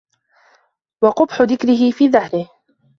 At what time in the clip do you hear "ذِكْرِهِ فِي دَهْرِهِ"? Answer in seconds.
1.41-2.49